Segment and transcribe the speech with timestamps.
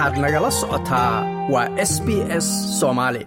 [0.00, 1.12] waxaad nagala socotaa
[1.52, 2.08] waa s b
[2.44, 2.46] s
[2.80, 3.22] soomaali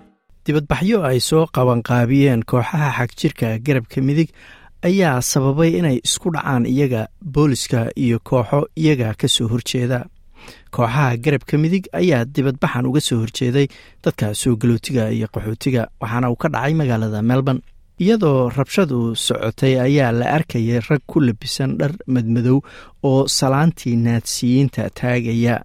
[0.46, 4.30] dibadbaxyo ay soo qabanqaabiyeen kooxaha xagjirka garabka midig
[4.90, 7.02] ayaa sababay inay isku dhacaan iyaga
[7.34, 10.00] booliska iyo kooxo iyaga ka soo horjeeda.
[10.76, 13.68] Kooxaha garabka midig ayaa dibadbaxan uga soo horjeeday
[14.04, 17.62] dadka soo galootiga iyo qaxootiga waxaana uu ka dhacay magaalada melbourne.
[18.04, 22.58] Iyadoo rabshadu socotay ayaa la arkayay rag ku labisan dhar madmadow
[23.10, 25.56] oo salaantii naadsiyiinta taagaya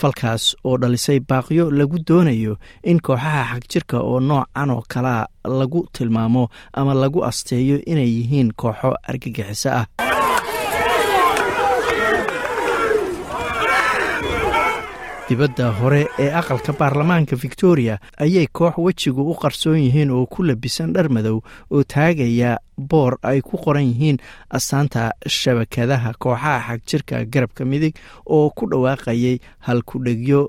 [0.00, 2.54] falkaas oo dhalisay baaqyo lagu doonayo
[2.90, 5.26] in kooxaha xagjirka oo noocan oo kalea
[5.60, 9.86] lagu tilmaamo ama lagu asteeyo inay yihiin kooxo argagixiso ah
[15.28, 20.92] dibadda hore ee aqalka baarlamaanka victoria ayay koox wejigu u qarsoon yihiin oo ku labisan
[20.94, 21.38] dhar madow
[21.70, 22.58] oo taagaya
[22.90, 24.18] boor ay ku qoran yihiin
[24.50, 27.94] astaanta shabakadaha kooxaha xagjirka garabka midig
[28.26, 30.40] oo ku dhawaaqayay halkudhegyo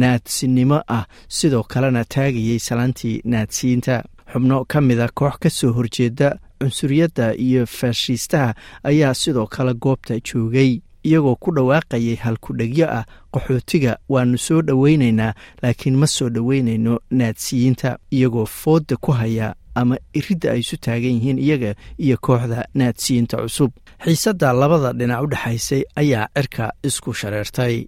[0.00, 4.02] naadsinimo ah sidoo kalena taagayay salaantii naadsiinta.
[4.32, 6.28] Xubno ka mida koox ka soo horjeeda
[6.60, 8.54] cunsuriyadda iyo faashiistaha
[8.90, 15.96] ayaa sidoo kale goobta joogay iyagoo ku dhawaaqayay halkudhegyo ah qaxootiga waanu soo dhoweynaynaa laakiin
[15.96, 17.98] ma soo dhoweynayno naadsiyiinta.
[18.12, 23.70] Iyagoo fooda ku haya ama iridda ay isu taagan yihiin iyaga iyo kooxda naadsiyiinta cusub.
[24.04, 27.86] Xiisadda labada dhinac u dhexaysay ayaa cirka isku shareertay.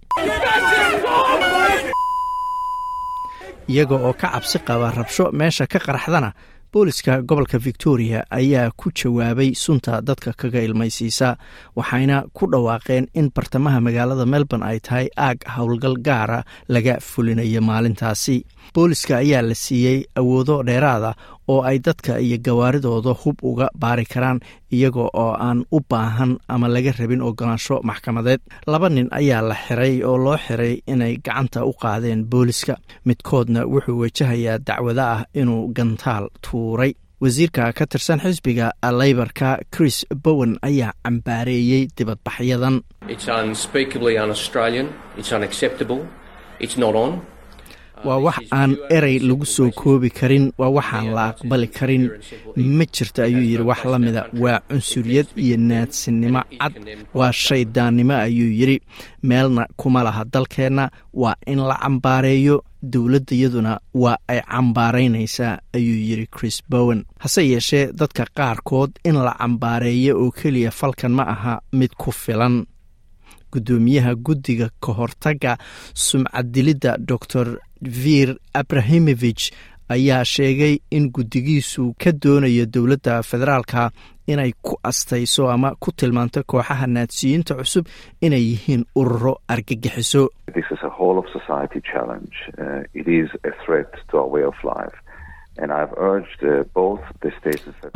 [3.69, 6.31] Iyaga oo ka cabsi qaba rabsho meesha ka qaraxdana
[6.72, 11.36] booliska gobolka victoria ayaa ku jawaabay sunta dadka kaga ilmaysiisa
[11.77, 18.44] waxayna ku dhawaaqeen in bartamaha magaalada melbourne ay tahay aag howlgal gaara laga fulinayo maalintaasi.
[18.75, 21.14] Booliska ayaa la siiyey awoodo dheeraada
[21.52, 24.41] oo ay dadka iyo gawaaridooda hub uga baari karaan
[24.72, 28.41] iyaga oo aan u baahan ama laga rabin ogolaansho maxkamadeed.
[28.66, 32.75] Laba nin ayaa la xiray oo loo xiray inay gacanta u qaadeen booliska
[33.06, 36.93] midkoodna wuxuu wajahayaa dacwado ah inuu gantaal tuuray.
[37.22, 38.66] Wasiirka ka tirsan xisbiga
[38.99, 42.76] leybarka chris bowen ayaa cambaareeyey dibadbaxyadan
[48.04, 52.04] waa wax aan erey lagu soo koobi karin waa waxaan la aqbali karin.
[52.56, 54.22] ma jirto ayuu yidhi wax la mida.
[54.42, 56.42] Waa cunsuriyad iyo naadsinimo.
[56.60, 56.74] cad
[57.14, 58.80] waa shaydaannimo ayuu yidhi.
[59.22, 60.90] Meelna kuma laha dalkeenna.
[61.14, 62.62] Waa in la cambaareeyo.
[62.82, 67.04] Dowladdayaduna waa ay cambaaraynaysaa ayuu yidhi chris bowen.
[67.18, 72.66] Hase yeeshee dadka qaarkood in la cambaareeyo oo keliya falkan ma aha mid ku filan.
[73.52, 75.56] Gudoomiyaha guddiga ka hortagga
[75.94, 79.50] sumcaddilidda dor vir abrahimovich
[79.88, 83.91] ayaa sheegay in guddigiisu ka doonayo dowladda federaalka
[84.26, 87.87] inay ku astayso ama ku tilmaanto kooxaha naadsiyiinta cusub
[88.20, 90.22] inay yihiin ururo argagixiso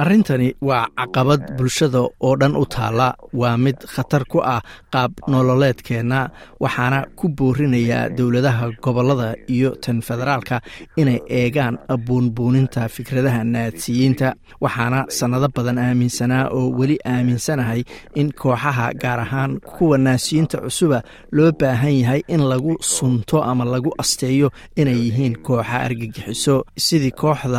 [0.03, 3.09] arrintani waa caqabad bulshada oo dhan u taalla
[3.41, 4.61] waa mid khatar ku ah
[4.95, 6.21] qaab nololeedkeenna
[6.63, 10.61] waxaana ku boorinayaa dowladaha gobollada iyo tan federaalka
[11.01, 11.75] inay eegaan
[12.07, 14.29] buunbuuninta fikradaha naadsiyiinta.
[14.65, 17.83] Waxaana sannado badan aaminsanaa oo weli aaminsanahay
[18.21, 20.99] in kooxaha gaar ahaan kuwa naadsiyiinta cusuba
[21.37, 24.49] loo baahan yahay in lagu sunto ama lagu asteeyo
[24.81, 26.55] inay yihiin kooxa argagixiso
[26.87, 27.50] sidii kooxda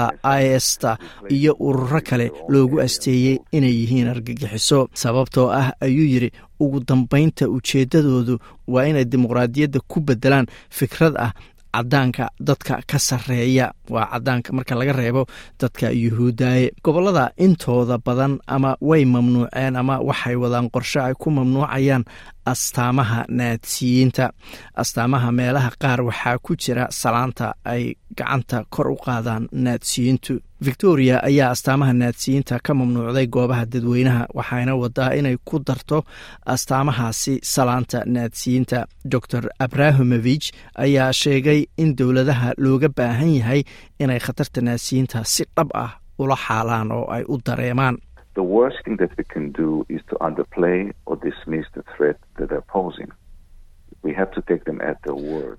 [0.55, 0.97] ista
[1.29, 4.89] iyo ururo kale loogu asteeyey inay yihiin argagixiso.
[4.93, 8.37] Sababtoo ah ayuu yidhi ugu dambaynta ujeeddadoodu
[8.67, 11.33] waa inay dimuqraadiyadda ku beddelaan fikrad ah
[11.75, 13.71] cadaanka dadka ka sarreeya.
[13.89, 15.25] Waa cadaanka marka laga reebo
[15.59, 22.03] dadka yuhuudaye gobollada intooda badan ama way mamnuuceen ama waxay wadaan qorshe ay ku mamnuucayaan
[22.45, 24.29] astaamaha naadsiyiinta.
[24.75, 30.39] Astaamaha meelaha qaar waxaa ku jira salaanta ay gacanta kor u qaadaan naadsiyiintu.
[30.65, 36.03] Victoria ayaa astaamaha naadsiyiinta ka mamnuucday goobaha dadweynaha waxayna wadaa inay ku darto
[36.45, 38.85] astaamahaasi salaanta naadsiyiinta.
[39.05, 43.61] Dor abrahimovich ayaa sheegay in dowladaha looga baahan yahay
[43.99, 45.91] inay khatarta naadsiyiinta si dhab ah
[46.21, 47.97] ula xaalaan oo ay u dareemaan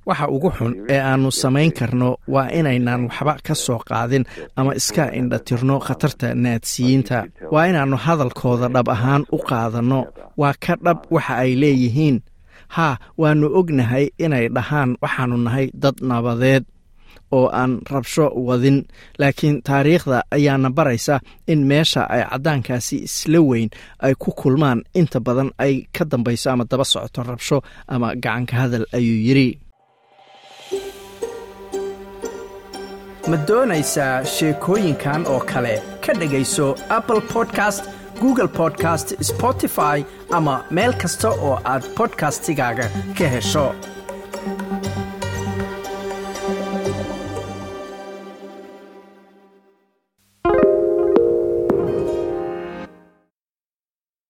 [0.09, 4.25] waxa ugu xun ee aannu samayn karno waa inaynaan waxba ka soo qaadin
[4.59, 7.19] ama iska indhatirno khatarta naadsiyiinta.
[7.55, 10.01] Waa inaannu hadalkooda dhab ahaan u qaadanno.
[10.41, 12.17] Waa ka dhab waxa ay leeyihiin.
[12.77, 16.65] Haa waannu ognahay inay dhahaan waxaannu nahay dad nabadeed
[17.33, 18.79] oo aan rabsho wadin.
[19.19, 23.69] Laakiin taariikhda ayaana baraysa in meesha ay caddaankaasi isla weyn
[24.07, 24.83] ay ku kulmaan.
[24.95, 29.49] Inta badan ay ka dambayso ama daba socoto rabsho ama gacanka hadal ayuu yidhi.
[33.31, 35.75] Ma doonaysaa sheekooyinkan oo kale?
[36.05, 36.67] Ka dhegayso
[36.97, 37.85] apple bodcast
[38.21, 39.99] google bodcast spotify
[40.39, 42.87] ama meel kasta oo aad bodkastigaaga
[43.19, 43.67] ka hesho.